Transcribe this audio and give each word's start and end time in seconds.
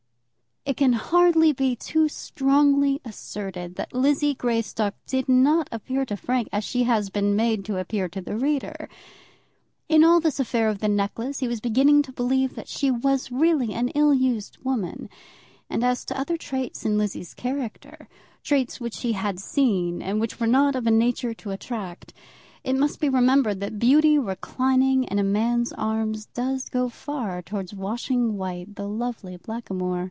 It 0.63 0.77
can 0.77 0.93
hardly 0.93 1.51
be 1.53 1.75
too 1.75 2.07
strongly 2.07 3.01
asserted 3.03 3.75
that 3.75 3.93
Lizzie 3.95 4.35
Greystock 4.35 4.93
did 5.07 5.27
not 5.27 5.67
appear 5.71 6.05
to 6.05 6.15
Frank 6.15 6.49
as 6.53 6.63
she 6.63 6.83
has 6.83 7.09
been 7.09 7.35
made 7.35 7.65
to 7.65 7.79
appear 7.79 8.07
to 8.09 8.21
the 8.21 8.37
reader. 8.37 8.87
In 9.89 10.03
all 10.03 10.19
this 10.19 10.39
affair 10.39 10.69
of 10.69 10.77
the 10.77 10.87
necklace 10.87 11.39
he 11.39 11.47
was 11.47 11.59
beginning 11.61 12.03
to 12.03 12.11
believe 12.13 12.53
that 12.55 12.67
she 12.67 12.91
was 12.91 13.31
really 13.31 13.73
an 13.73 13.89
ill 13.95 14.13
used 14.13 14.59
woman; 14.63 15.09
and 15.69 15.83
as 15.83 16.05
to 16.05 16.17
other 16.17 16.37
traits 16.37 16.85
in 16.85 16.95
Lizzie's 16.97 17.33
character, 17.33 18.07
traits 18.43 18.79
which 18.79 18.99
he 19.01 19.13
had 19.13 19.39
seen, 19.39 19.99
and 20.01 20.21
which 20.21 20.39
were 20.39 20.47
not 20.47 20.75
of 20.75 20.85
a 20.85 20.91
nature 20.91 21.33
to 21.33 21.49
attract, 21.51 22.13
it 22.63 22.73
must 22.75 22.99
be 23.01 23.09
remembered 23.09 23.59
that 23.61 23.79
beauty 23.79 24.15
reclining 24.19 25.05
in 25.05 25.17
a 25.17 25.23
man's 25.23 25.73
arms 25.73 26.27
does 26.27 26.69
go 26.69 26.87
far 26.87 27.41
towards 27.41 27.73
washing 27.73 28.37
white 28.37 28.75
the 28.75 28.87
lovely 28.87 29.35
blackamoor. 29.37 29.99